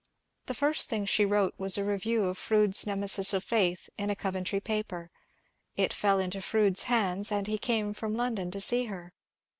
[0.47, 4.09] The first thing she wrote was a review of Fronde's * Nemesis of Faith,' in
[4.09, 5.11] a Coventry paper.
[5.75, 9.13] It fell into Fronde's hands and he came from London to see her.